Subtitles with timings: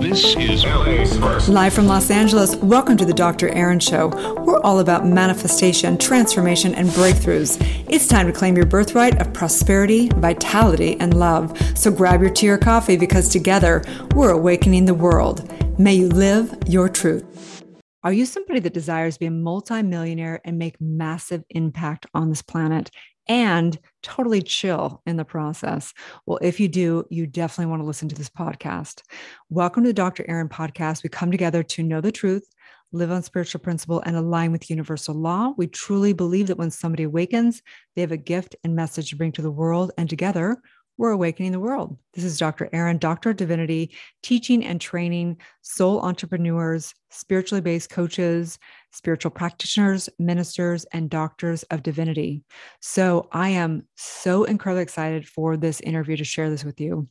[0.00, 0.64] This is.
[1.46, 3.50] Live from Los Angeles, welcome to the Dr.
[3.50, 4.08] Erin Show.
[4.38, 7.58] We're all about manifestation, transformation, and breakthroughs.
[7.86, 11.54] It's time to claim your birthright of prosperity, vitality, and love.
[11.76, 13.84] So grab your tea or coffee because together
[14.14, 15.52] we're awakening the world.
[15.78, 17.62] May you live your truth.
[18.02, 22.40] Are you somebody that desires to be a multimillionaire and make massive impact on this
[22.40, 22.90] planet?
[23.30, 25.92] and totally chill in the process.
[26.26, 29.02] Well, if you do, you definitely want to listen to this podcast.
[29.48, 30.24] Welcome to the Dr.
[30.28, 31.02] Erin podcast.
[31.02, 32.48] We come together to know the truth,
[32.92, 35.52] live on spiritual principle, and align with universal law.
[35.56, 37.62] We truly believe that when somebody awakens,
[37.94, 40.60] they have a gift and message to bring to the world, and together
[41.00, 41.96] we're awakening the world.
[42.12, 42.68] This is Dr.
[42.74, 48.58] Erin, Doctor of Divinity, teaching and training soul entrepreneurs, spiritually based coaches,
[48.90, 52.42] spiritual practitioners, ministers, and doctors of divinity.
[52.80, 57.08] So I am so incredibly excited for this interview to share this with you.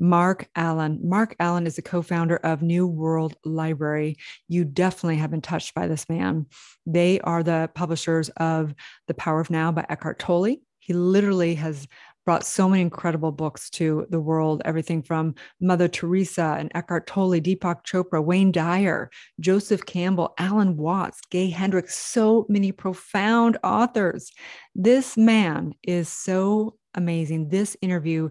[0.00, 1.00] Mark Allen.
[1.02, 4.16] Mark Allen is the co founder of New World Library.
[4.46, 6.46] You definitely have been touched by this man.
[6.86, 8.74] They are the publishers of
[9.08, 10.56] The Power of Now by Eckhart Tolle.
[10.78, 11.86] He literally has
[12.28, 17.40] brought so many incredible books to the world everything from Mother Teresa and Eckhart Tolle,
[17.40, 19.08] Deepak Chopra, Wayne Dyer,
[19.40, 24.30] Joseph Campbell, Alan Watts, Gay Hendricks, so many profound authors.
[24.74, 27.48] This man is so amazing.
[27.48, 28.28] This interview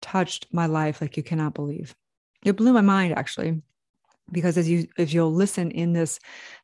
[0.00, 1.96] touched my life like you cannot believe.
[2.44, 3.60] It blew my mind actually
[4.32, 6.18] because as you if you'll listen in this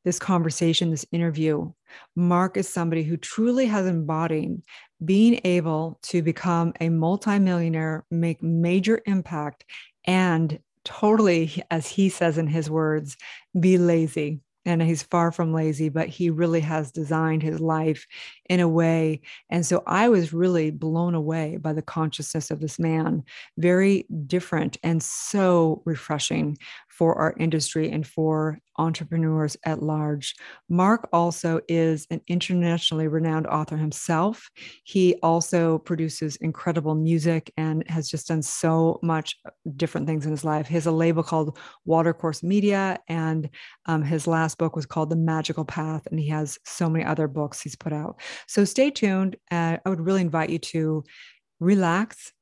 [0.05, 1.70] this conversation this interview
[2.16, 4.60] mark is somebody who truly has embodied
[5.04, 9.64] being able to become a multimillionaire make major impact
[10.04, 13.16] and totally as he says in his words
[13.58, 18.06] be lazy and he's far from lazy, but he really has designed his life
[18.48, 19.20] in a way.
[19.50, 23.24] And so I was really blown away by the consciousness of this man,
[23.58, 26.56] very different and so refreshing
[27.03, 30.36] for our industry and for entrepreneurs at large.
[30.69, 34.49] Mark also is an internationally renowned author himself.
[34.84, 39.34] He also produces incredible music and has just done so much
[39.75, 40.69] different things in his life.
[40.69, 43.50] He has a label called Watercourse Media, and
[43.87, 47.26] um, his last book was called The Magical Path, and he has so many other
[47.26, 48.21] books he's put out.
[48.47, 49.34] So stay tuned.
[49.50, 51.03] Uh, I would really invite you to
[51.59, 52.32] relax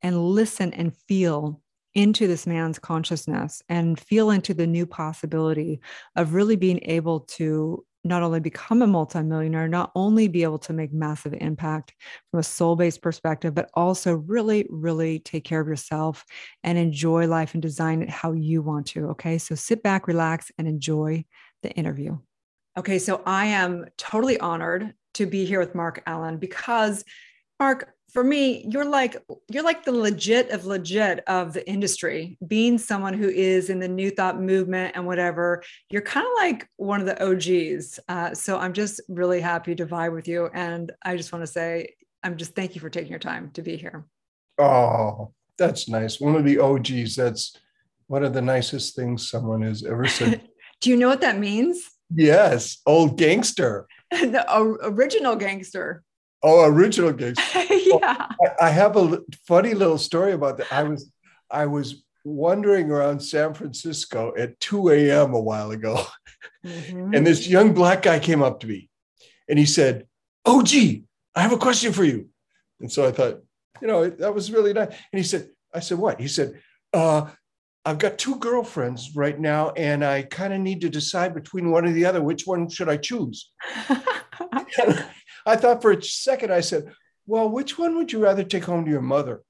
[0.00, 1.60] and listen and feel
[1.96, 5.80] into this man's consciousness and feel into the new possibility
[6.14, 10.74] of really being able to not only become a multimillionaire, not only be able to
[10.74, 11.94] make massive impact
[12.30, 16.22] from a soul based perspective, but also really, really take care of yourself
[16.62, 19.06] and enjoy life and design it how you want to.
[19.06, 19.38] Okay.
[19.38, 21.24] So sit back, relax, and enjoy
[21.62, 22.18] the interview.
[22.76, 22.98] Okay.
[22.98, 27.02] So I am totally honored to be here with Mark Allen because,
[27.58, 32.38] Mark, for me you're like you're like the legit of legit of the industry.
[32.46, 36.66] Being someone who is in the new thought movement and whatever you're kind of like
[36.76, 40.48] one of the og's uh, so i'm just really happy to vibe with you.
[40.54, 41.90] And i just want to say
[42.22, 44.06] i'm just thank you for taking your time to be here.
[44.56, 46.18] Oh that's nice.
[46.18, 47.54] One of the og's that's
[48.06, 50.40] one of the nicest things someone has ever said.
[50.80, 51.82] Do you know what that means?
[52.14, 53.86] Yes old gangster.
[54.10, 54.46] The
[54.84, 56.02] original gangster
[56.46, 57.40] Oh, original gigs.
[57.54, 58.28] yeah.
[58.60, 60.72] I, I have a funny little story about that.
[60.72, 61.10] I was
[61.50, 65.34] I was wandering around San Francisco at 2 a.m.
[65.34, 66.04] a while ago.
[66.64, 67.14] Mm-hmm.
[67.14, 68.88] And this young black guy came up to me
[69.48, 70.06] and he said,
[70.44, 72.28] Oh, gee, I have a question for you.
[72.80, 73.42] And so I thought,
[73.80, 74.88] you know, that was really nice.
[74.88, 76.20] And he said, I said, what?
[76.20, 76.60] He said,
[76.92, 77.30] uh,
[77.84, 81.86] I've got two girlfriends right now, and I kind of need to decide between one
[81.86, 82.22] or the other.
[82.22, 83.52] Which one should I choose?
[85.46, 86.92] I thought for a second, I said,
[87.26, 89.42] Well, which one would you rather take home to your mother?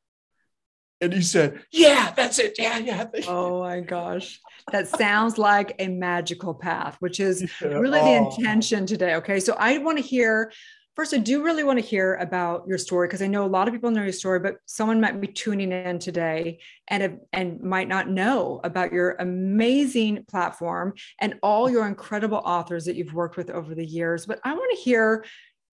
[1.00, 2.56] And he said, Yeah, that's it.
[2.58, 3.06] Yeah, yeah.
[3.26, 4.40] Oh my gosh.
[4.72, 8.30] That sounds like a magical path, which is really the oh.
[8.30, 9.14] intention today.
[9.16, 9.40] Okay.
[9.40, 10.52] So I want to hear
[10.96, 13.68] first, I do really want to hear about your story because I know a lot
[13.68, 17.86] of people know your story, but someone might be tuning in today and and might
[17.86, 23.50] not know about your amazing platform and all your incredible authors that you've worked with
[23.50, 24.24] over the years.
[24.24, 25.24] But I want to hear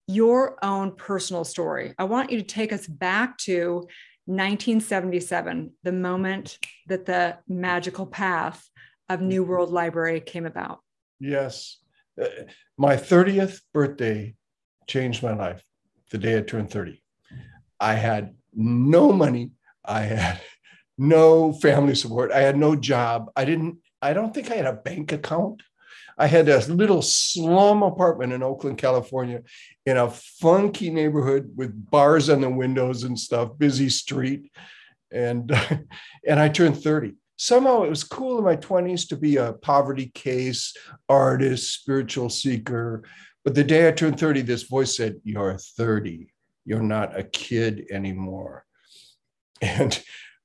[0.06, 1.94] your own personal story.
[1.98, 3.86] I want you to take us back to
[4.26, 6.58] 1977, the moment
[6.88, 8.68] that the magical path
[9.08, 9.50] of New mm-hmm.
[9.50, 10.80] World Library came about.
[11.20, 11.78] Yes.
[12.20, 12.26] Uh,
[12.78, 14.34] my 30th birthday
[14.86, 15.62] changed my life
[16.10, 17.02] the day I turned 30.
[17.80, 19.50] I had no money.
[19.84, 20.40] I had
[20.98, 22.32] no family support.
[22.32, 23.30] I had no job.
[23.36, 25.62] I didn't, I don't think I had a bank account.
[26.16, 29.42] I had a little slum apartment in Oakland, California,
[29.86, 34.52] in a funky neighborhood with bars on the windows and stuff, busy street.
[35.12, 35.50] And,
[36.26, 37.14] and I turned 30.
[37.36, 40.74] somehow it was cool in my 20s to be a poverty case,
[41.08, 43.04] artist, spiritual seeker.
[43.44, 46.32] But the day I turned 30, this voice said, You're 30.
[46.64, 48.64] You're not a kid anymore.
[49.62, 49.98] And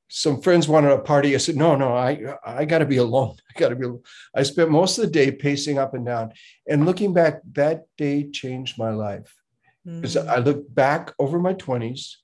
[0.09, 1.35] some friends wanted a party.
[1.35, 3.35] I said, no, no, I, I got to be alone.
[3.55, 4.03] I got to be alone.
[4.35, 6.33] I spent most of the day pacing up and down.
[6.67, 9.33] And looking back, that day changed my life.
[9.85, 10.27] Because mm.
[10.27, 12.15] I looked back over my 20s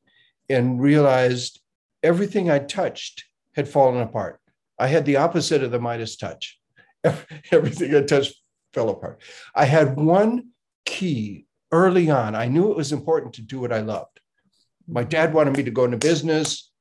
[0.49, 1.61] and realized
[2.03, 3.23] everything I touched
[3.55, 4.39] had fallen apart.
[4.77, 6.59] I had the opposite of the Midas touch.
[7.51, 8.35] Everything I touched
[8.73, 9.21] fell apart.
[9.55, 10.49] I had one
[10.85, 12.35] key early on.
[12.35, 14.19] I knew it was important to do what I loved.
[14.87, 16.71] My dad wanted me to go into business.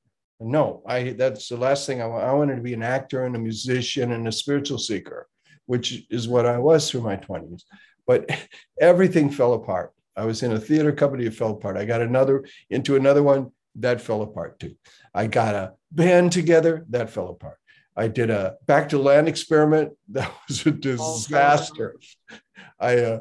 [0.40, 3.38] No, I that's the last thing I, I wanted to be an actor and a
[3.38, 5.28] musician and a spiritual seeker,
[5.66, 7.62] which is what I was through my 20s.
[8.06, 8.30] But
[8.80, 9.92] everything fell apart.
[10.16, 11.76] I was in a theater company, it fell apart.
[11.76, 14.76] I got another into another one, that fell apart too.
[15.12, 17.58] I got a band together, that fell apart.
[17.96, 21.96] I did a back to land experiment, that was a disaster.
[22.78, 23.18] I uh,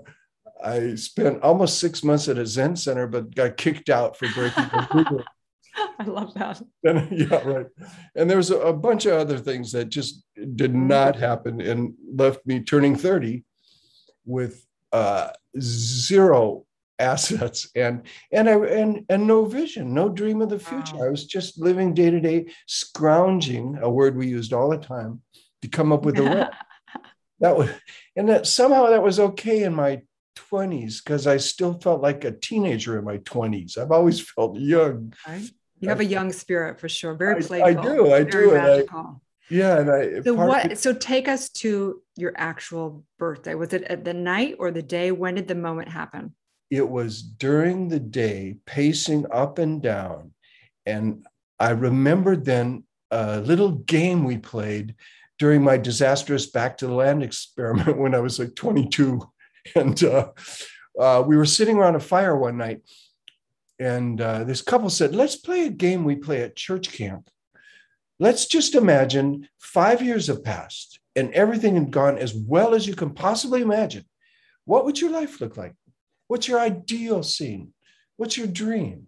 [0.64, 4.64] I spent almost six months at a Zen center, but got kicked out for breaking
[4.72, 5.24] the rule.
[6.00, 6.62] I love that.
[6.84, 7.68] And, yeah, right.
[8.16, 10.24] And there was a, a, bunch of other things that just
[10.56, 13.44] did not happen and left me turning 30
[14.26, 15.30] with uh,
[15.60, 16.66] zero
[17.00, 20.98] assets and and I and and no vision, no dream of the future.
[20.98, 21.08] Wow.
[21.08, 25.22] I was just living day to day, scrounging, a word we used all the time,
[25.64, 26.54] to come up with a rent.
[27.40, 27.70] that was
[28.16, 30.02] and that somehow that was okay in my
[30.36, 33.78] 20s because I still felt like a teenager in my 20s.
[33.78, 35.14] I've always felt young.
[35.28, 35.50] Right.
[35.84, 37.14] You have a young spirit for sure.
[37.14, 37.68] Very playful.
[37.68, 38.14] I, I do.
[38.14, 38.56] I do.
[38.56, 38.84] I,
[39.50, 39.80] yeah.
[39.80, 43.54] And I, so what, of, so take us to your actual birthday.
[43.56, 45.12] Was it at the night or the day?
[45.12, 46.34] When did the moment happen?
[46.70, 50.32] It was during the day, pacing up and down.
[50.86, 51.26] And
[51.60, 54.96] I remembered then a little game we played
[55.38, 59.22] during my disastrous back to the land experiment when I was like 22.
[59.76, 60.32] And uh,
[61.00, 62.82] uh, we were sitting around a fire one night
[63.80, 67.30] and uh, this couple said, let's play a game we play at church camp.
[68.20, 72.96] Let's just imagine five years have passed and everything had gone as well as you
[72.96, 74.06] can possibly imagine.
[74.66, 75.74] What would your life look like?
[76.28, 77.74] What's your ideal scene?
[78.18, 79.08] What's your dream?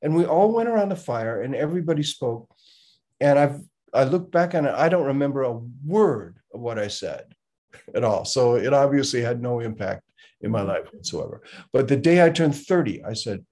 [0.00, 2.48] And we all went around the fire and everybody spoke.
[3.20, 3.60] And I've
[3.94, 7.26] I look back on it, I don't remember a word of what I said
[7.94, 8.24] at all.
[8.24, 10.02] So it obviously had no impact
[10.40, 11.42] in my life whatsoever.
[11.72, 13.44] But the day I turned 30, I said,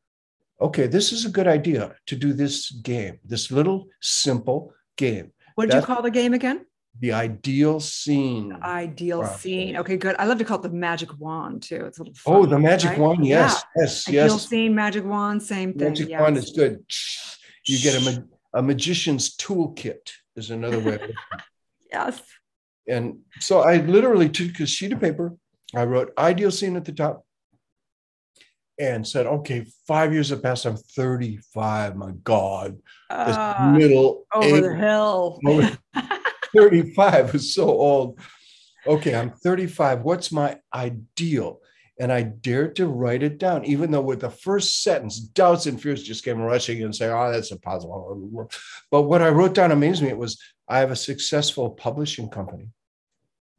[0.63, 5.33] okay, this is a good idea to do this game, this little simple game.
[5.55, 6.65] What did That's you call the game again?
[7.01, 8.51] The ideal scene.
[8.51, 9.77] The ideal scene.
[9.79, 10.15] Okay, good.
[10.19, 11.85] I love to call it the magic wand too.
[11.87, 12.99] It's a little oh, fun, Oh, the magic right?
[12.99, 13.27] wand.
[13.27, 13.83] Yes, yeah.
[13.83, 14.49] yes, ideal yes.
[14.49, 15.89] scene, magic wand, same thing.
[15.89, 16.21] Magic yes.
[16.21, 16.85] wand is good.
[17.67, 21.15] You get a, ma- a magician's toolkit is another way.
[21.93, 22.21] yes.
[22.87, 25.35] And so I literally took a sheet of paper.
[25.75, 27.25] I wrote ideal scene at the top
[28.83, 30.67] and said, okay, five years have passed.
[30.67, 31.95] I'm 35.
[31.95, 32.79] My God.
[33.09, 35.39] This uh, middle over the hill.
[36.57, 38.19] 35 is so old.
[38.85, 40.03] Okay, I'm 35.
[40.03, 41.61] What's my ideal?
[42.01, 45.81] And I dared to write it down, even though with the first sentence, doubts and
[45.81, 48.51] fears just came rushing in and saying, oh, that's impossible.
[48.91, 50.09] But what I wrote down amazed me.
[50.09, 52.71] It was, I have a successful publishing company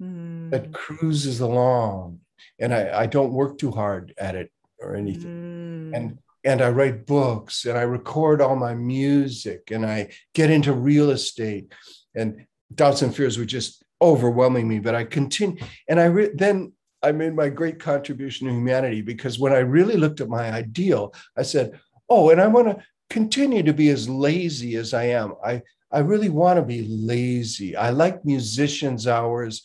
[0.01, 0.49] mm.
[0.49, 0.71] that hmm.
[0.73, 2.19] cruises along
[2.59, 4.51] and I, I don't work too hard at it
[4.83, 5.91] or anything.
[5.91, 5.97] Mm.
[5.97, 10.73] And and I write books and I record all my music and I get into
[10.73, 11.73] real estate
[12.15, 14.79] and doubts and fears were just overwhelming me.
[14.79, 19.39] But I continue and I re- then I made my great contribution to humanity because
[19.39, 23.63] when I really looked at my ideal, I said, "Oh, and I want to continue
[23.63, 25.33] to be as lazy as I am.
[25.43, 25.61] I
[25.91, 27.75] I really want to be lazy.
[27.75, 29.61] I like musicians' hours."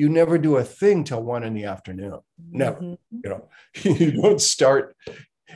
[0.00, 2.20] You never do a thing till one in the afternoon.
[2.50, 2.80] Never.
[2.80, 3.18] Mm-hmm.
[3.22, 3.48] You know,
[3.82, 4.96] you don't start.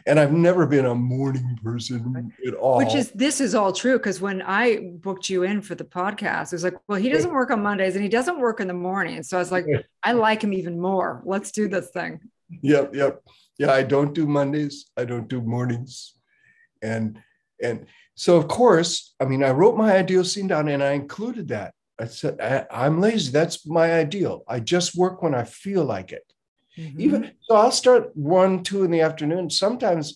[0.06, 2.76] And I've never been a morning person at all.
[2.76, 6.52] Which is this is all true because when I booked you in for the podcast,
[6.52, 8.74] it was like, well, he doesn't work on Mondays and he doesn't work in the
[8.74, 9.22] morning.
[9.22, 9.64] So I was like,
[10.02, 11.22] I like him even more.
[11.24, 12.20] Let's do this thing.
[12.60, 13.22] Yep, yep.
[13.58, 14.90] Yeah, I don't do Mondays.
[14.94, 16.18] I don't do mornings.
[16.82, 17.18] And
[17.62, 21.48] and so of course, I mean, I wrote my ideal scene down and I included
[21.48, 23.30] that I said, I, am lazy.
[23.30, 24.42] That's my ideal.
[24.48, 26.24] I just work when I feel like it.
[26.76, 27.00] Mm-hmm.
[27.00, 29.48] Even so, I'll start one, two in the afternoon.
[29.48, 30.14] Sometimes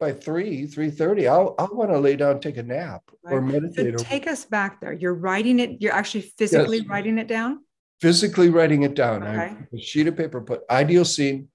[0.00, 3.34] by three, three thirty, I'll I'll want to lay down, take a nap, right.
[3.34, 3.98] or meditate.
[3.98, 4.94] So take us back there.
[4.94, 5.82] You're writing it.
[5.82, 6.86] You're actually physically yes.
[6.86, 7.60] writing it down.
[8.00, 9.22] Physically writing it down.
[9.22, 9.36] Okay.
[9.38, 10.40] I a sheet of paper.
[10.40, 11.48] Put ideal scene.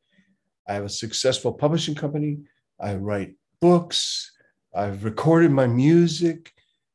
[0.67, 2.39] I have a successful publishing company.
[2.79, 4.31] I write books.
[4.73, 6.51] I've recorded my music.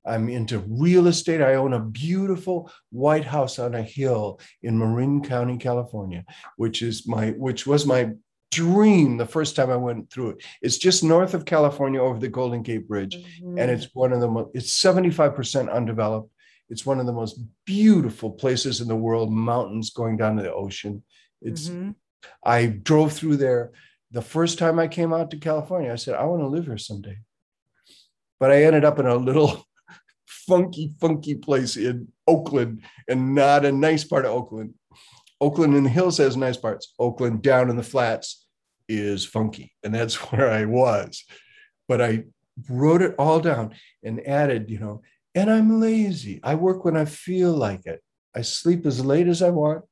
[0.07, 1.41] I'm into real estate.
[1.41, 6.25] I own a beautiful white house on a hill in Marin County, California,
[6.57, 8.13] which is my which was my
[8.57, 10.45] dream the first time I went through it.
[10.63, 13.17] It's just north of California over the Golden Gate Bridge.
[13.17, 13.59] Mm-hmm.
[13.59, 16.31] And it's one of the most, it's 75% undeveloped.
[16.71, 20.55] It's one of the most beautiful places in the world, mountains going down to the
[20.55, 21.05] ocean.
[21.43, 21.91] It's, mm-hmm.
[22.43, 23.73] I drove through there.
[24.11, 26.79] The first time I came out to California, I said, I want to live here
[26.79, 27.19] someday.
[28.41, 29.67] But I ended up in a little
[30.47, 34.75] funky, funky place in Oakland and not a nice part of Oakland.
[35.41, 36.95] Oakland in the hills has nice parts.
[36.99, 38.47] Oakland down in the flats
[38.89, 39.73] is funky.
[39.83, 41.25] And that's where I was.
[41.89, 42.25] But I
[42.69, 45.03] wrote it all down and added, you know,
[45.35, 46.41] and I'm lazy.
[46.43, 48.03] I work when I feel like it.
[48.35, 49.85] I sleep as late as I want,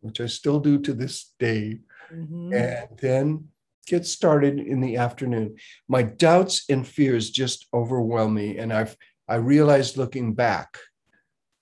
[0.00, 1.80] which I still do to this day.
[2.12, 2.52] Mm-hmm.
[2.52, 3.48] And then
[3.86, 5.56] get started in the afternoon.
[5.88, 8.58] My doubts and fears just overwhelm me.
[8.58, 8.96] And I've
[9.28, 10.78] I realized looking back,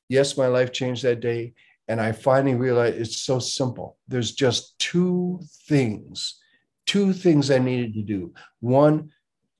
[0.09, 1.55] yes, my life changed that day.
[1.89, 3.97] And I finally realized it's so simple.
[4.09, 6.41] There's just two things,
[6.85, 8.35] two things I needed to do.
[8.59, 9.11] One,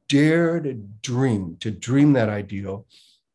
[0.09, 2.87] dare to dream, to dream that ideal,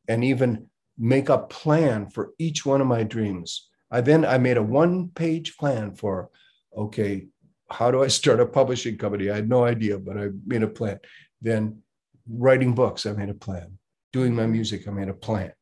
[0.09, 3.69] and even make a plan for each one of my dreams.
[3.89, 6.29] I then I made a one-page plan for,
[6.75, 7.27] okay,
[7.69, 9.29] how do I start a publishing company?
[9.29, 10.99] I had no idea, but I made a plan.
[11.41, 11.81] Then
[12.29, 13.77] writing books, I made a plan.
[14.13, 15.53] Doing my music, I made a plan.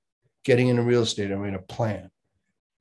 [0.43, 2.09] Getting into real estate, I made a plan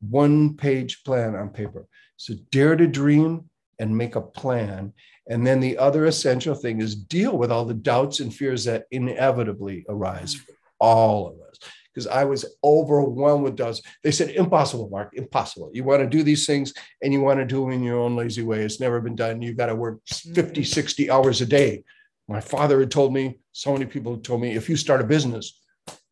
[0.00, 1.86] one page plan on paper.
[2.16, 3.48] So dare to dream
[3.78, 4.92] and make a plan.
[5.28, 8.84] And then the other essential thing is deal with all the doubts and fears that
[8.90, 11.58] inevitably arise for all of us.
[11.92, 13.82] Because I was overwhelmed with doubts.
[14.04, 15.70] They said, impossible, Mark, impossible.
[15.72, 16.72] You want to do these things
[17.02, 18.62] and you want to do them in your own lazy way.
[18.62, 19.42] It's never been done.
[19.42, 20.34] You've got to work mm-hmm.
[20.34, 21.84] 50, 60 hours a day.
[22.28, 25.04] My father had told me, so many people had told me, if you start a
[25.04, 25.58] business,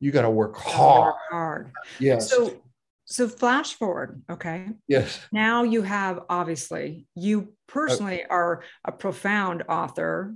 [0.01, 1.07] you got to work hard.
[1.09, 1.73] Work hard.
[2.01, 2.31] Yes.
[2.31, 2.63] So
[3.09, 4.71] so flash forward, okay?
[4.89, 5.21] Yes.
[5.31, 10.35] Now you have obviously you personally uh, are a profound author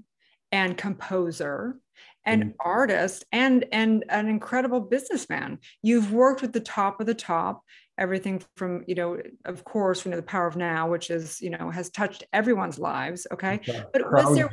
[0.53, 1.77] and composer
[2.25, 2.55] and mm.
[2.61, 5.59] artist and and an incredible businessman.
[5.83, 7.63] You've worked with the top of the top,
[7.99, 11.51] everything from, you know, of course, you know, the power of now, which is, you
[11.51, 13.61] know, has touched everyone's lives, okay?
[13.93, 14.51] But was there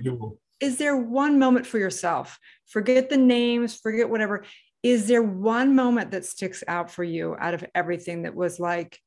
[0.59, 2.39] is there one moment for yourself?
[2.67, 4.43] Forget the names, forget whatever
[4.83, 8.99] is there one moment that sticks out for you out of everything that was like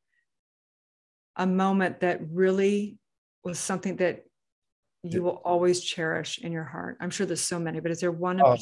[1.37, 2.99] a moment that really
[3.45, 4.25] was something that
[5.03, 6.99] you will always cherish in your heart?
[7.01, 8.57] I'm sure there's so many, but is there one uh.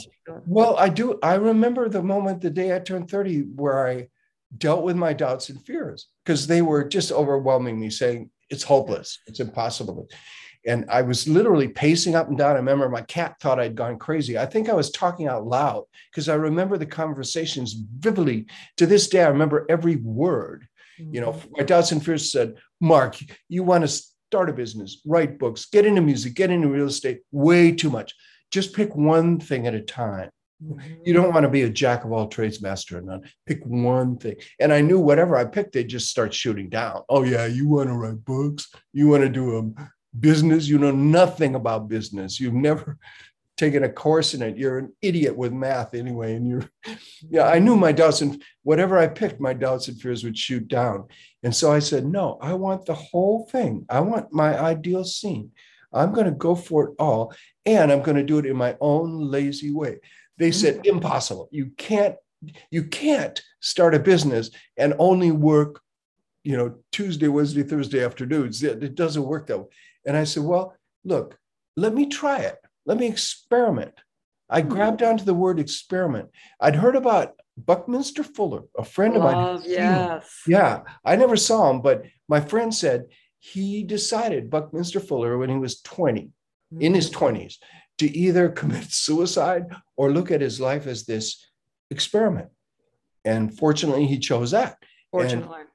[0.47, 1.18] Well, I do.
[1.23, 4.09] I remember the moment the day I turned 30 where I
[4.57, 9.18] dealt with my doubts and fears because they were just overwhelming me, saying it's hopeless,
[9.26, 10.09] it's impossible.
[10.68, 12.52] And I was literally pacing up and down.
[12.52, 14.38] I remember my cat thought I'd gone crazy.
[14.38, 18.46] I think I was talking out loud because I remember the conversations vividly.
[18.76, 20.68] To this day, I remember every word.
[21.00, 21.14] Mm-hmm.
[21.14, 21.52] You know, mm-hmm.
[21.56, 23.16] my doubts and fears said, Mark,
[23.48, 27.22] you want to start a business, write books, get into music, get into real estate,
[27.32, 28.14] way too much.
[28.50, 30.28] Just pick one thing at a time.
[30.62, 30.94] Mm-hmm.
[31.06, 33.22] You don't want to be a jack of all trades, master of none.
[33.46, 34.37] Pick one thing.
[34.60, 37.04] And I knew whatever I picked, they'd just start shooting down.
[37.08, 38.68] Oh, yeah, you want to write books?
[38.92, 39.88] You want to do a
[40.20, 40.68] business.
[40.68, 42.40] You know nothing about business.
[42.40, 42.98] You've never
[43.56, 44.56] taken a course in it.
[44.56, 46.34] You're an idiot with math anyway.
[46.34, 46.70] And you're,
[47.28, 50.68] yeah, I knew my doubts and whatever I picked, my doubts and fears would shoot
[50.68, 51.06] down.
[51.42, 53.84] And so I said, no, I want the whole thing.
[53.88, 55.50] I want my ideal scene.
[55.92, 57.34] I'm going to go for it all.
[57.66, 59.98] And I'm going to do it in my own lazy way.
[60.37, 60.87] They said, mm.
[60.87, 61.48] impossible.
[61.50, 62.16] You can't,
[62.70, 65.80] you can't start a business and only work,
[66.44, 68.62] you know, Tuesday, Wednesday, Thursday afternoons.
[68.62, 69.66] It doesn't work that way.
[70.06, 70.74] And I said, Well,
[71.04, 71.38] look,
[71.76, 72.56] let me try it.
[72.86, 73.94] Let me experiment.
[74.50, 74.68] I hmm.
[74.68, 76.30] grabbed onto the word experiment.
[76.60, 79.60] I'd heard about Buckminster Fuller, a friend of mine.
[79.64, 80.42] Yes.
[80.46, 80.82] Yeah.
[81.04, 83.06] I never saw him, but my friend said
[83.40, 86.80] he decided, Buckminster Fuller, when he was 20, mm-hmm.
[86.80, 87.66] in his 20s, hmm.
[87.98, 89.64] to either commit suicide
[89.96, 91.44] or look at his life as this
[91.90, 92.48] experiment.
[93.24, 94.78] And fortunately, he chose that.
[95.10, 95.58] Fortunately.
[95.58, 95.68] And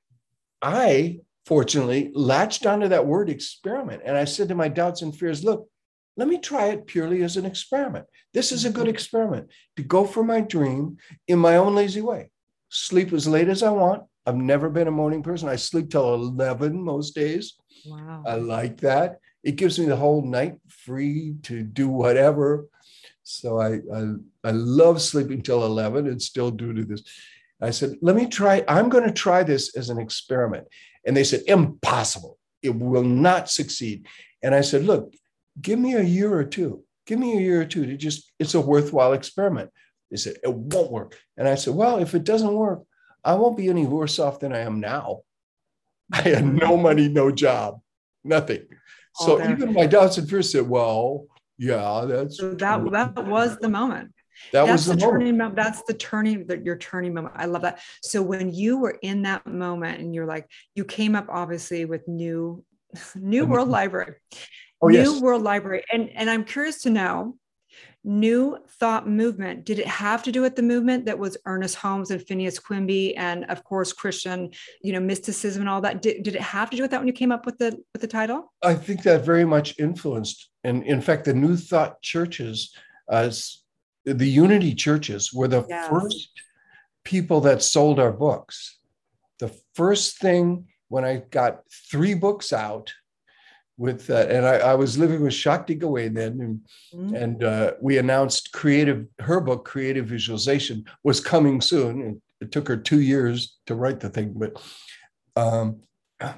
[0.62, 4.04] I fortunately, latched onto that word experiment.
[4.06, 5.68] And I said to my doubts and fears, look,
[6.16, 8.06] let me try it purely as an experiment.
[8.34, 8.94] This is a good mm-hmm.
[8.94, 10.98] experiment to go for my dream
[11.28, 12.30] in my own lazy way.
[12.70, 14.04] Sleep as late as I want.
[14.26, 15.50] I've never been a morning person.
[15.50, 17.56] I sleep till 11 most days.
[17.86, 18.24] Wow.
[18.26, 19.20] I like that.
[19.44, 22.68] It gives me the whole night free to do whatever.
[23.24, 27.04] So I, I, I love sleeping till 11 and still do to this.
[27.62, 30.68] I said, let me try, I'm going to try this as an experiment.
[31.06, 32.38] And they said, impossible.
[32.62, 34.08] It will not succeed.
[34.42, 35.14] And I said, look,
[35.62, 36.84] give me a year or two.
[37.06, 39.70] Give me a year or two to just, it's a worthwhile experiment.
[40.14, 41.18] They said, It won't work.
[41.38, 42.84] And I said, Well, if it doesn't work,
[43.24, 45.22] I won't be any worse off than I am now.
[46.14, 46.84] I had no mm-hmm.
[46.84, 47.82] money, no job,
[48.24, 48.68] nothing.
[49.16, 51.26] So even my doubts and fears said, Well,
[51.58, 54.13] yeah, that's So that true." that was the moment.
[54.52, 55.56] That that's was the, the turning moment.
[55.56, 57.36] That's the turning that your turning moment.
[57.38, 57.80] I love that.
[58.02, 62.08] So when you were in that moment and you're like, you came up obviously with
[62.08, 62.64] new,
[63.16, 63.74] new world mm-hmm.
[63.74, 64.16] library,
[64.84, 65.22] Oh, new yes.
[65.22, 65.84] world library.
[65.92, 67.38] And and I'm curious to know,
[68.04, 72.12] new thought movement, did it have to do with the movement that was Ernest Holmes
[72.12, 76.02] and Phineas Quimby and of course Christian, you know, mysticism and all that?
[76.02, 78.02] Did, did it have to do with that when you came up with the with
[78.02, 78.52] the title?
[78.62, 82.76] I think that very much influenced, and in fact, the New Thought churches,
[83.10, 83.63] uh, as
[84.06, 85.90] the Unity churches, were the Yes.
[85.90, 86.30] first
[87.04, 88.78] people that sold our books.
[89.40, 92.94] The first thing when I got three books out
[93.78, 96.62] with, uh, and I, I was living with Shakti Gawain then, and
[96.94, 97.22] Mhm.
[97.22, 102.68] and uh, we announced creative her book creative visualization was coming soon it, it took
[102.68, 104.62] her two years to write the thing but
[105.36, 105.82] um,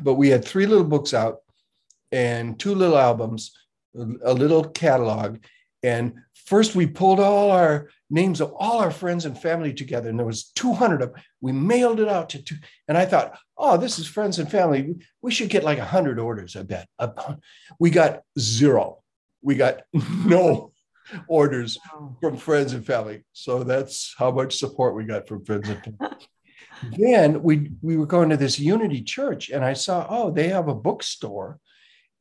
[0.01, 1.39] but we had three little books out
[2.13, 3.51] and two little albums
[4.24, 5.38] a little catalog
[5.84, 6.13] and
[6.45, 10.25] first we pulled all our names of all our friends and family together and there
[10.25, 12.55] was 200 of them we mailed it out to two
[12.87, 16.55] and i thought oh this is friends and family we should get like 100 orders
[16.55, 16.87] i bet
[17.79, 18.99] we got zero
[19.41, 19.81] we got
[20.25, 20.71] no
[21.27, 21.77] orders
[22.21, 23.23] from friends and family.
[23.33, 26.15] So that's how much support we got from friends and family.
[26.97, 30.67] then we we were going to this Unity church, and I saw, oh, they have
[30.67, 31.59] a bookstore,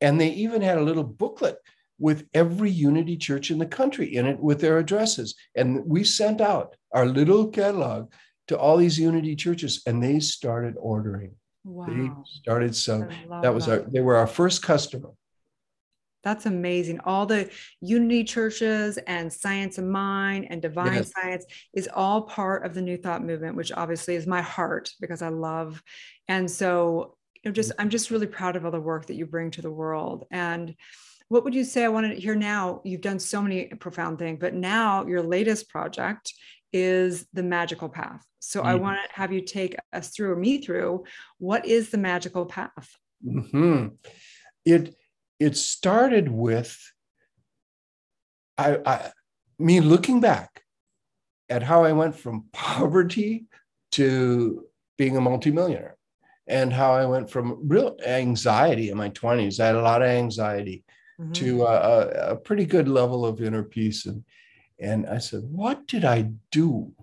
[0.01, 1.57] and they even had a little booklet
[1.97, 5.35] with every Unity church in the country in it with their addresses.
[5.55, 8.11] And we sent out our little catalog
[8.47, 11.35] to all these Unity churches, and they started ordering.
[11.63, 11.87] Wow.
[11.87, 13.79] They started love That was our.
[13.79, 15.09] They were our first customer.
[16.23, 16.99] That's amazing.
[17.05, 21.11] All the unity churches and science of mind and divine Yes.
[21.11, 25.21] science is all part of the new thought movement, which obviously is my heart because
[25.21, 25.83] I love.
[26.27, 27.81] And so, you know, just mm-hmm.
[27.81, 30.25] I'm just really proud of all the work that you bring to the world.
[30.31, 30.75] And
[31.29, 31.83] what would you say?
[31.83, 32.81] I want to hear now.
[32.83, 36.33] You've done so many profound things, but now your latest project
[36.71, 38.23] is the magical path.
[38.39, 38.81] So I Mhm.
[38.81, 41.05] want to have you take us through or me through
[41.39, 42.95] what is the magical path?
[43.23, 43.87] hmm
[44.65, 44.95] It
[45.39, 46.77] it started with
[48.57, 49.11] I, I
[49.59, 50.63] me looking back
[51.49, 53.47] at how I went from poverty
[53.93, 54.65] to
[54.97, 55.97] being a multimillionaire
[56.47, 59.59] and how I went from real anxiety in my 20s.
[59.59, 60.83] I had a lot of anxiety
[61.19, 61.33] Mhm.
[61.33, 64.05] to a, a, a pretty good level of inner peace.
[64.05, 64.23] And,
[64.79, 66.93] and I said, what did I do?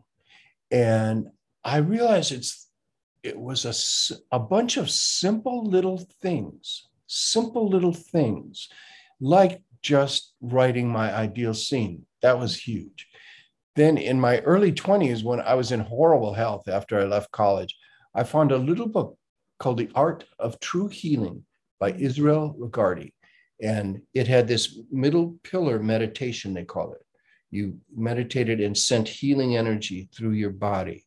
[0.70, 1.28] And
[1.64, 2.68] I realized it's,
[3.22, 8.68] it was a, a bunch of simple little things, simple little things,
[9.20, 12.04] like just writing my ideal scene.
[12.20, 13.08] That was huge.
[13.76, 17.76] Then in my early 20s, when I was in horrible health after I left college,
[18.14, 19.16] I found a little book
[19.58, 21.44] called The Art of True Healing
[21.78, 23.12] by Israel Regardie.
[23.62, 27.06] And it had this middle pillar meditation, they call it.
[27.50, 31.06] You meditated and sent healing energy through your body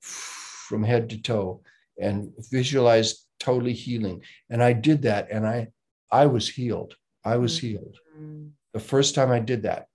[0.00, 1.62] from head to toe
[1.98, 4.22] and visualized totally healing.
[4.50, 5.68] And I did that and I
[6.10, 6.94] I was healed.
[7.24, 8.50] I was healed Mm.
[8.72, 9.88] the first time I did that.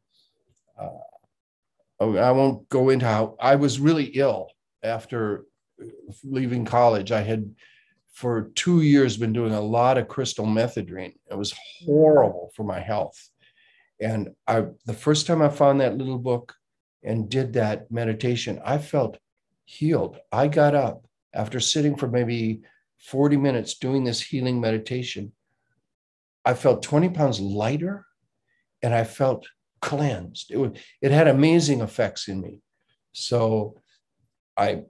[0.78, 0.89] Uh,
[2.00, 4.48] oh, I won't go into how I was really ill
[4.84, 5.45] after
[6.24, 7.12] leaving college.
[7.12, 7.56] I had
[8.20, 11.14] for two years been doing a lot of crystal methadone.
[11.32, 13.18] It was horrible for my health.
[14.02, 16.54] And I the first time I found that little book
[17.02, 19.20] and did that meditation, I felt
[19.64, 20.18] healed.
[20.34, 22.60] I got up after sitting for maybe
[22.98, 25.32] 40 minutes doing this healing meditation.
[26.44, 28.06] I felt 20 pounds lighter
[28.82, 29.48] and I felt
[29.82, 30.52] cleansed.
[30.52, 32.60] It was, it had amazing effects in me.
[33.14, 33.76] So
[34.58, 34.84] I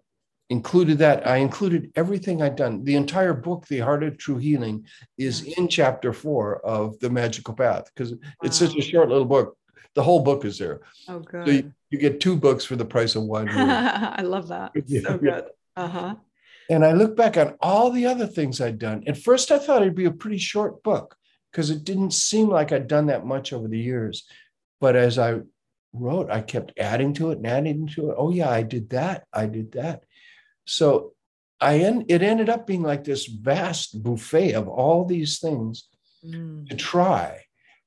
[0.49, 1.27] included that.
[1.27, 2.83] I included everything I'd done.
[2.83, 4.85] The entire book, The Art of True Healing,
[5.17, 9.55] is in chapter four of The Magical Path because it's such a short little book.
[9.95, 10.81] The whole book is there.
[11.07, 13.49] Oh, So you, you get two books for the price of one.
[13.49, 14.71] I love that.
[14.87, 15.45] Yeah, So good.
[15.75, 16.15] Uh huh.
[16.69, 19.03] And I look back on all the other things I'd done.
[19.07, 21.15] At first, I thought it'd be a pretty short book
[21.51, 24.27] because it didn't seem like I'd done that much over the years.
[24.79, 25.39] But as I
[25.93, 28.15] wrote, I kept adding to it and adding to it.
[28.19, 29.25] Oh, yeah, I did that.
[29.33, 30.03] I did that.
[30.73, 31.13] So
[31.59, 35.89] I en- it ended up being like this vast buffet of all these things
[36.25, 36.67] Mm.
[36.69, 37.43] to try.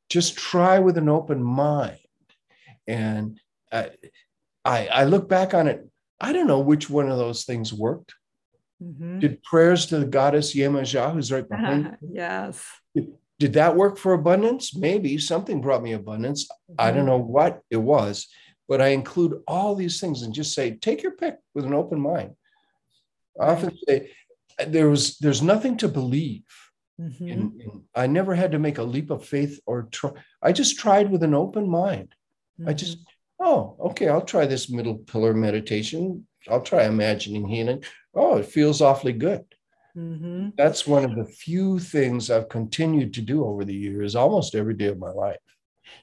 [0.09, 1.99] Just try with an open mind.
[2.87, 3.39] And
[3.71, 3.91] I,
[4.65, 5.87] I, I look back on it.
[6.19, 8.15] I don't know which one of those things worked.
[8.83, 9.21] Mhm.
[9.21, 12.09] Did prayers to the goddess Yemajah, who's right behind me?
[12.15, 12.65] yes.
[12.95, 14.75] you, did that work for abundance?
[14.75, 16.49] Maybe something brought me abundance.
[16.79, 17.07] I don't Mhm.
[17.09, 18.29] know what it was,
[18.67, 22.01] but I include all these things and just say, take your pick with an open
[22.01, 22.35] mind.
[23.41, 24.11] I often say
[24.67, 26.45] there was there's nothing to believe.
[27.01, 27.29] Mm-hmm.
[27.29, 30.11] And, and I never had to make a leap of faith or try.
[30.43, 32.15] I just tried with an open mind.
[32.61, 32.69] Mm-hmm.
[32.69, 32.99] I just,
[33.41, 36.27] oh, okay, I'll try this middle pillar meditation.
[36.49, 37.83] I'll try imagining healing.
[38.15, 39.45] Oh, it feels awfully good.
[39.97, 40.51] Mm-hmm.
[40.57, 44.75] That's one of the few things I've continued to do over the years, almost every
[44.75, 45.39] day of my life.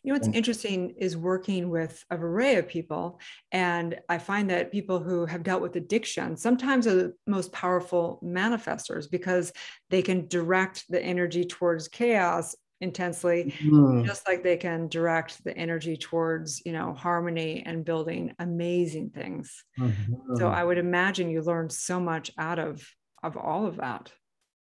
[0.03, 3.19] You know, what's interesting is working with a array of people.
[3.51, 8.19] And I find that people who have dealt with addiction sometimes are the most powerful
[8.23, 9.51] manifestors because
[9.89, 14.05] they can direct the energy towards chaos intensely mm.
[14.05, 19.65] just like they can direct the energy towards you know harmony and building amazing things
[19.77, 20.35] mm-hmm.
[20.37, 22.87] so i would imagine you learned so much out of
[23.21, 24.13] of all of that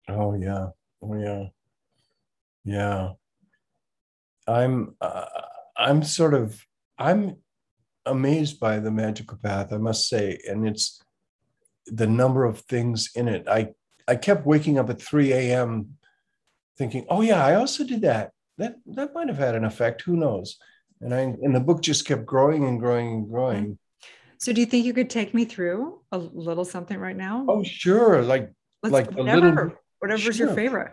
[0.08, 0.66] oh yeah
[1.00, 1.44] oh yeah
[2.64, 3.10] yeah
[4.48, 5.26] i'm uh,
[5.76, 6.60] i'm sort of
[6.98, 7.36] i'm
[8.06, 11.00] amazed by the magical path i must say and it's
[11.90, 13.46] the number of things in it.
[13.48, 13.68] I
[14.06, 15.98] i kept waking up at 3 a.m
[16.76, 18.32] thinking oh yeah i also did that.
[18.58, 20.58] That that might have had an effect who knows?
[21.00, 23.78] And i and the book just kept growing and growing and growing.
[24.38, 27.46] So do you think you could take me through a little something right now?
[27.48, 30.46] Oh sure like Let's, like whatever, a little whatever's sure.
[30.46, 30.92] your favorite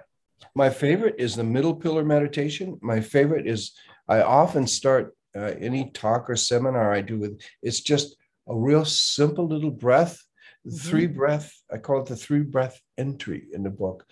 [0.56, 2.78] my favorite is the middle pillar meditation.
[2.82, 3.74] My favorite is
[4.08, 8.16] I often start uh, any talk or seminar I do with it's just
[8.48, 10.22] a real simple little breath,
[10.66, 10.78] mm-hmm.
[10.78, 11.52] three breath.
[11.72, 14.06] I call it the three breath entry in the book.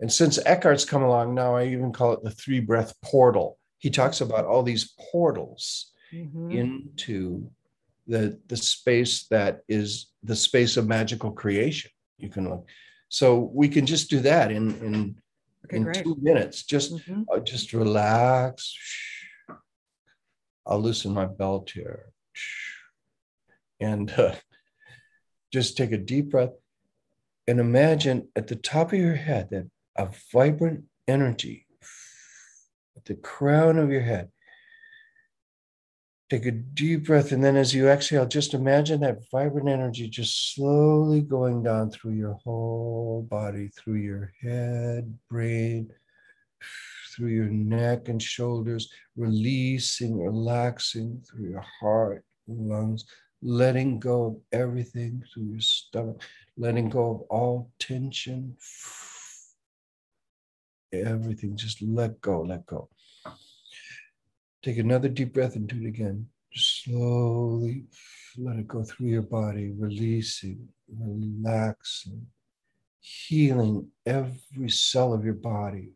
[0.00, 3.58] And since Eckhart's come along now, I even call it the three breath portal.
[3.78, 6.50] He talks about all these portals mm-hmm.
[6.50, 7.50] into
[8.06, 11.90] the the space that is the space of magical creation.
[12.18, 12.68] You can look.
[13.08, 15.16] So we can just do that in in
[15.64, 16.02] Okay, in great.
[16.02, 16.62] two minutes.
[16.64, 17.22] Just mm-hmm.
[17.32, 18.76] uh, just relax.
[20.66, 22.06] I'll loosen my belt here,
[23.80, 24.34] and uh,
[25.52, 26.54] just take a deep breath,
[27.46, 31.66] and imagine at the top of your head that a vibrant energy
[32.96, 34.30] at the crown of your head
[36.34, 37.30] Take a deep breath.
[37.30, 42.14] And then as you exhale, just imagine that vibrant energy just slowly going down through
[42.14, 45.92] your whole body, through your head, brain,
[47.14, 53.04] through your neck and shoulders, releasing, relaxing through your heart, lungs,
[53.40, 56.20] letting go of everything through your stomach,
[56.56, 58.56] letting go of all tension.
[60.92, 62.88] Everything, just let go, let go.
[64.64, 66.26] Take another deep breath and do it again.
[66.50, 67.84] Just slowly
[68.38, 72.26] let it go through your body, releasing, relaxing,
[72.98, 75.90] healing every cell of your body.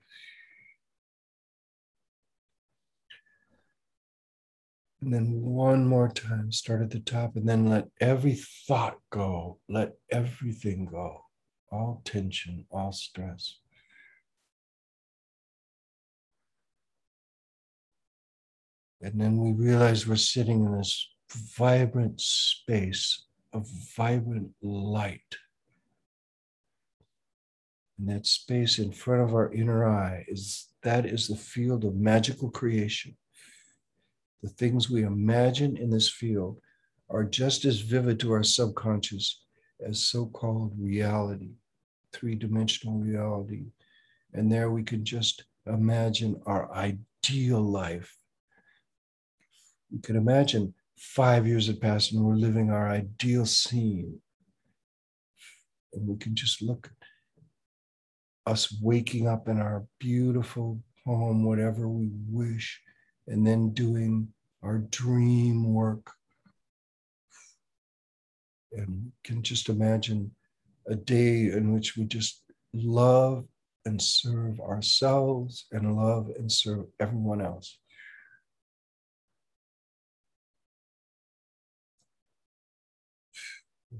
[5.00, 9.60] And then one more time, start at the top, and then let every thought go.
[9.70, 11.24] Let everything go.
[11.72, 13.60] All tension, all stress.
[19.00, 21.08] And then we realize we're sitting in this
[21.56, 25.36] vibrant space of vibrant light.
[27.98, 31.96] And that space in front of our inner eye is that is the field of
[31.96, 33.16] magical creation.
[34.42, 36.60] The things we imagine in this field
[37.10, 39.42] are just as vivid to our subconscious
[39.84, 41.50] as so called reality,
[42.12, 43.66] three dimensional reality.
[44.32, 48.16] And there we can just imagine our ideal life
[49.90, 54.20] you can imagine five years had passed and we're living our ideal scene.
[55.92, 56.90] And we can just look
[58.46, 62.80] at us waking up in our beautiful home, whatever we wish,
[63.26, 64.28] and then doing
[64.62, 66.10] our dream work.
[68.72, 70.32] And we can just imagine
[70.88, 72.42] a day in which we just
[72.74, 73.46] love
[73.86, 77.78] and serve ourselves and love and serve everyone else.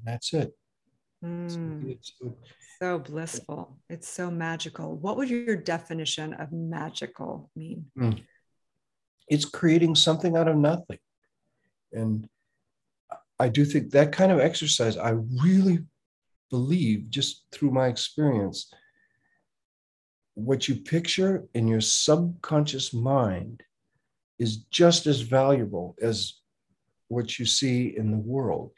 [0.05, 0.53] That's it.
[1.25, 2.37] Mm, so,
[2.79, 3.79] so, blissful.
[3.89, 4.97] It's so magical.
[4.97, 7.87] What would your definition of magical mean?
[7.99, 8.23] Mm.
[9.29, 10.99] It's creating something out of nothing.
[11.93, 12.29] And
[13.39, 15.11] I do think that kind of exercise, I
[15.43, 15.81] really
[16.51, 18.73] believe, just through my experience,
[20.35, 23.63] what you picture in your subconscious mind
[24.39, 26.35] is just as valuable as
[27.09, 28.71] what you see in the world.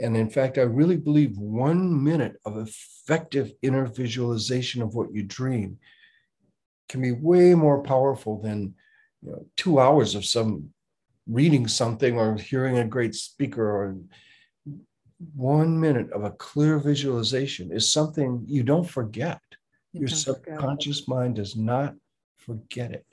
[0.00, 5.22] And in fact, I really believe one minute of effective inner visualization of what you
[5.22, 5.78] dream
[6.88, 8.74] can be way more powerful than
[9.22, 10.70] you know, two hours of some
[11.26, 13.96] reading something or hearing a great speaker or
[15.34, 19.40] one minute of a clear visualization is something you don't forget.
[19.92, 21.08] You Your subconscious forget.
[21.08, 21.94] mind does not
[22.36, 23.04] forget it.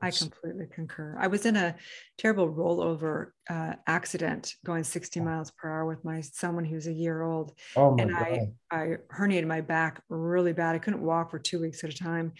[0.00, 1.16] I completely concur.
[1.18, 1.74] I was in a
[2.18, 7.22] terrible rollover uh, accident going 60 miles per hour with my someone was a year
[7.22, 7.52] old.
[7.76, 8.22] Oh and God.
[8.22, 10.74] I, I herniated my back really bad.
[10.74, 12.32] I couldn't walk for two weeks at a time.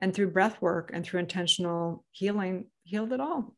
[0.00, 3.54] And through breath work and through intentional healing, healed it all.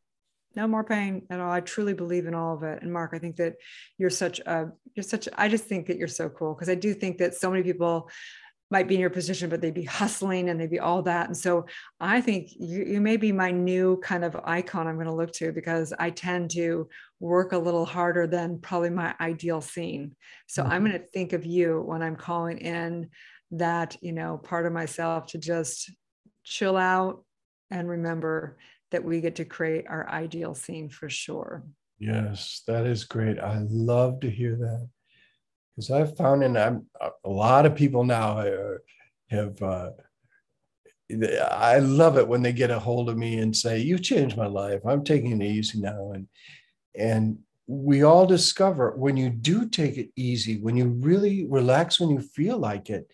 [0.57, 1.51] No more pain at all.
[1.51, 2.83] I truly believe in all of it.
[2.83, 3.57] And Mark, I think that
[3.99, 6.95] you're such a, you're such, I just think that you're so cool because I do
[6.95, 8.11] think that so many people
[8.73, 11.27] might be in your position, but they'd be hustling and they'd be all that.
[11.27, 11.67] And so
[12.01, 15.33] I think you, you may be my new kind of icon I'm going to look
[15.35, 16.89] to because I tend to
[17.21, 20.17] work a little harder than probably my ideal scene.
[20.47, 20.73] So mm-hmm.
[20.73, 23.11] I'm going to think of you when I'm calling in
[23.51, 25.93] that, you know, part of myself to just
[26.43, 27.23] chill out
[27.71, 28.57] and remember
[28.91, 31.63] that we get to create our ideal scene for sure.
[31.99, 33.39] Yes, that is great.
[33.39, 34.89] I love to hear that
[35.75, 36.87] because I've found, and I'm
[37.25, 38.45] a lot of people now
[39.29, 39.63] have.
[39.63, 39.91] Uh,
[41.51, 44.47] I love it when they get a hold of me and say, "You've changed my
[44.47, 44.81] life.
[44.87, 46.27] I'm taking it easy now," and
[46.95, 52.11] and we all discover when you do take it easy, when you really relax, when
[52.11, 53.11] you feel like it,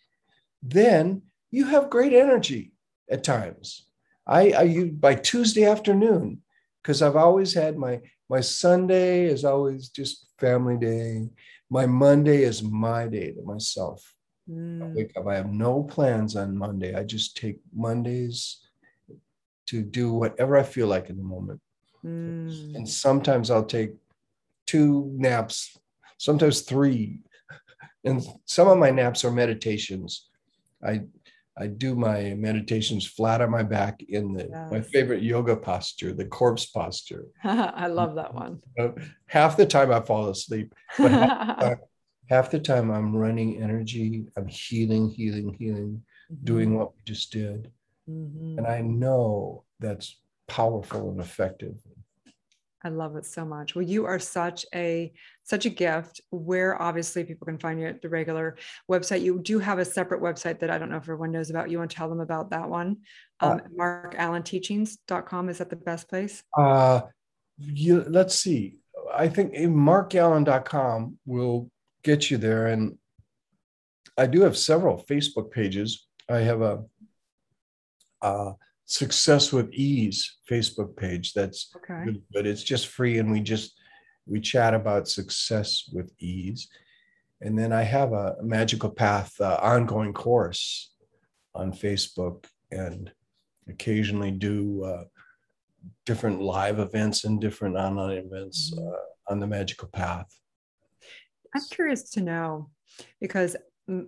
[0.63, 2.73] then you have great energy
[3.11, 3.87] at times.
[4.27, 6.43] I, I you by Tuesday afternoon,
[6.83, 11.29] because I've always had my my Sunday is always just family day
[11.71, 14.15] my Monday is my day to myself.
[14.49, 14.83] Mm.
[14.83, 15.27] I wake up.
[15.27, 16.95] I have no plans on Monday.
[16.95, 18.59] I just take Mondays
[19.67, 21.61] to do whatever I feel like in the moment.
[22.05, 22.75] Mm.
[22.75, 23.93] And sometimes I'll take
[24.67, 25.77] two naps,
[26.17, 27.21] sometimes three.
[28.05, 30.29] And some of my naps are meditations.
[30.87, 31.03] I
[31.61, 34.71] I do my meditations flat on my back in the yes.
[34.71, 37.27] my favorite yoga posture, the corpse posture.
[37.45, 38.61] I love that one.
[39.27, 41.79] Half the time I fall asleep, but half, the time,
[42.29, 44.27] half the time I'm running energy.
[44.37, 46.45] I'm healing, healing, healing, mm-hmm.
[46.45, 47.71] doing what we just did,
[48.09, 48.59] mm-hmm.
[48.59, 51.75] and I know that's powerful and effective.
[52.85, 53.75] I love it so much.
[53.75, 55.13] Well, you are such a
[55.49, 56.21] such a gift.
[56.31, 58.57] Where obviously people can find you at the regular
[58.91, 59.23] website.
[59.23, 61.71] You do have a separate website that I don't know if everyone knows about.
[61.71, 62.99] You want to tell them about that one?
[63.41, 66.43] Um, uh, MarkAllenTeachings.com is that the best place?
[66.57, 67.03] Uh,
[67.59, 68.77] you, let's see.
[69.15, 71.71] I think MarkAllen.com will
[72.03, 72.99] get you there, and
[74.17, 76.07] I do have several Facebook pages.
[76.29, 76.85] I have a.
[78.21, 78.53] Uh,
[78.91, 81.35] Success with Ease Facebook page.
[81.35, 82.07] That's okay.
[82.07, 83.78] good, but it's just free, and we just
[84.29, 86.69] we chat about success with ease.
[87.41, 90.93] And then I have a Magical Path uh, ongoing course
[91.55, 93.11] on Facebook, and
[93.69, 95.05] occasionally do uh,
[96.05, 98.87] different live events and different online events mm-hmm.
[98.87, 100.27] uh, on the Magical Path.
[101.55, 102.71] I'm curious to know
[103.21, 103.57] because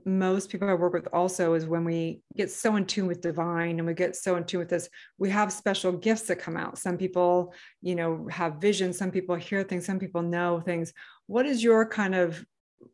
[0.05, 3.79] most people I work with also is when we get so in tune with divine
[3.79, 4.89] and we get so in tune with this,
[5.19, 6.79] we have special gifts that come out.
[6.79, 10.93] Some people, you know, have vision, some people hear things, some people know things.
[11.27, 12.45] What is your kind of,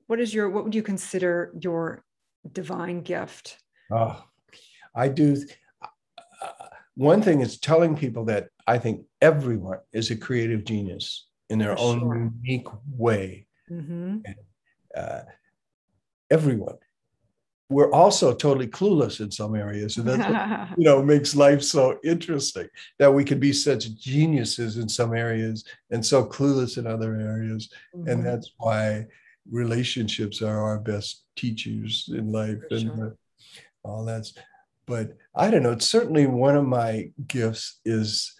[0.06, 2.04] what is your, what would you consider your
[2.52, 3.58] divine gift?
[3.92, 4.24] Oh,
[4.94, 5.36] I do.
[5.82, 6.52] Uh,
[6.94, 11.76] one thing is telling people that I think everyone is a creative genius in their
[11.76, 12.32] For own sure.
[12.44, 13.48] unique way.
[13.70, 14.18] Mm-hmm.
[14.24, 14.36] And,
[14.96, 15.20] uh,
[16.30, 16.76] everyone
[17.68, 22.68] we're also totally clueless in some areas and that you know makes life so interesting
[22.98, 27.70] that we can be such geniuses in some areas and so clueless in other areas
[27.94, 28.08] mm-hmm.
[28.08, 29.04] and that's why
[29.50, 33.06] relationships are our best teachers in life For and sure.
[33.06, 34.34] uh, all that's
[34.86, 38.32] but i don't know it's certainly one of my gifts is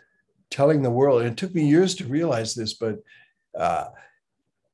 [0.51, 2.99] telling the world and it took me years to realize this but
[3.59, 3.88] uh,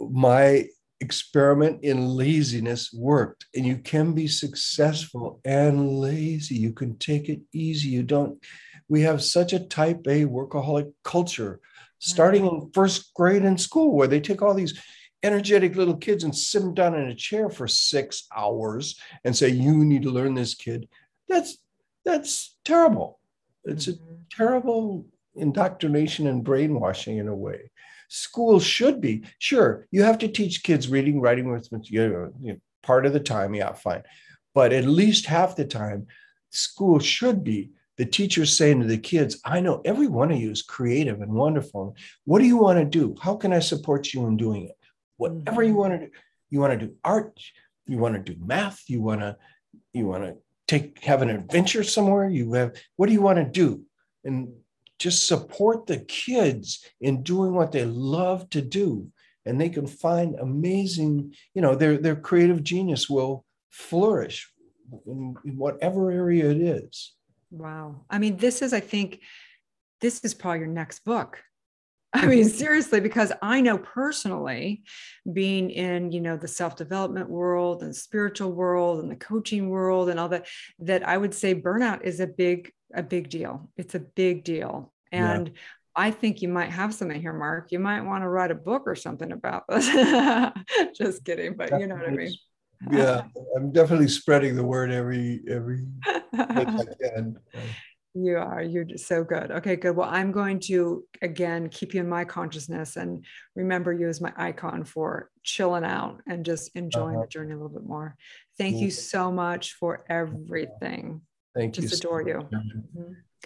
[0.01, 0.67] my
[1.03, 6.55] experiment in laziness worked and you can be successful and lazy.
[6.55, 7.89] You can take it easy.
[7.89, 8.43] You don't
[8.89, 11.61] we have such a type a workaholic culture
[11.99, 14.81] starting in first grade in school where they take all these
[15.25, 19.49] energetic little kids and sit them down in a chair for six hours and say
[19.49, 20.89] you need to learn this kid.
[21.29, 21.59] That's
[22.05, 23.19] that's terrible.
[23.65, 24.15] It's a mm-hmm.
[24.31, 27.72] terrible indoctrination and brainwashing in a way
[28.13, 29.25] school should be.
[29.39, 33.55] Sure you have to teach kids reading writing arithmetic you know, part of the time
[33.55, 34.03] yeah fine.
[34.55, 36.07] But at least half the time
[36.51, 40.51] school should be the teacher saying to the kids i know every one of you
[40.51, 41.97] is creative and wonderful.
[42.25, 43.17] What do you want to do?
[43.21, 44.77] How can i support you in doing it?
[45.17, 45.79] Whatever you mm-hmm.
[45.79, 46.13] want to do.
[46.51, 47.41] You want to do art
[47.87, 49.37] you want to do math you want to
[49.95, 50.37] you want to
[50.69, 53.83] take have an adventure somewhere you have what do you want to do?
[54.25, 54.53] And
[55.03, 59.09] just support the kids in doing what they love to do.
[59.45, 64.49] And they can find amazing you know their their creative genius will flourish
[65.07, 67.15] in, in whatever area it is.
[67.51, 68.05] Wow.
[68.09, 69.21] I mean this is i think
[70.01, 71.39] this is probably your next book.
[72.13, 72.29] I mm-hmm.
[72.29, 74.83] mean, seriously, because I know personally,
[75.33, 80.11] being in you know the self development world and spiritual world and the coaching world
[80.11, 80.47] and all that,
[80.81, 83.71] that I would say burnout is a big a big deal.
[83.77, 85.55] It's a big deal, and yeah.
[85.95, 87.71] I think you might have something here, Mark.
[87.71, 89.87] You might want to write a book or something about this.
[90.97, 92.35] Just kidding, but you know what I mean.
[92.91, 93.23] yeah,
[93.57, 95.87] I'm definitely spreading the word every every
[96.33, 96.65] I
[97.03, 97.39] can.
[98.15, 98.63] You are.
[98.63, 99.51] You're so good.
[99.51, 99.97] Okay, good.
[99.97, 104.33] Well, I'm going to again keep you in my consciousness and remember you as my
[104.37, 107.25] icon for chilling out and just enjoying uh-huh.
[107.25, 108.17] the journey a little bit more.
[108.59, 111.23] Thank you so much for everything.
[111.55, 111.89] Thank just you.
[111.91, 112.49] Just adore you.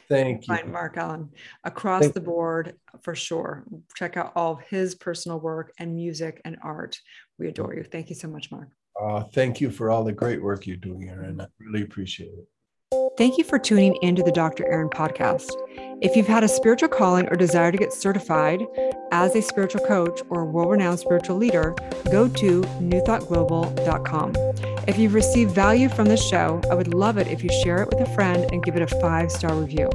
[0.08, 0.56] Thank you.
[0.66, 1.30] Mark Allen
[1.64, 3.64] across Thank the board for sure.
[3.94, 6.98] Check out all of his personal work and music and art.
[7.38, 7.84] We adore you.
[7.84, 8.68] Thank you so much, Mark.
[9.00, 11.40] Uh, thank you for all the great work you're doing, Erin.
[11.40, 12.48] I really appreciate it.
[13.16, 14.66] Thank you for tuning into the Dr.
[14.66, 15.50] Erin podcast.
[16.02, 18.66] If you've had a spiritual calling or desire to get certified
[19.10, 21.74] as a spiritual coach or world renowned spiritual leader,
[22.12, 24.34] go to newthoughtglobal.com.
[24.86, 27.88] If you've received value from this show, I would love it if you share it
[27.88, 29.88] with a friend and give it a five star review.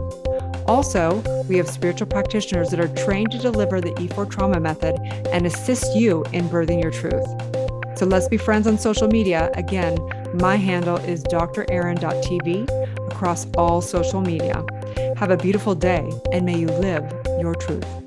[0.65, 4.95] Also, we have spiritual practitioners that are trained to deliver the E4 trauma method
[5.31, 7.27] and assist you in birthing your truth.
[7.99, 9.51] So let's be friends on social media.
[9.53, 9.95] Again,
[10.34, 12.80] my handle is drerin.tv
[13.12, 14.65] across all social media.
[15.17, 17.04] Have a beautiful day and may you live
[17.39, 18.02] your truth.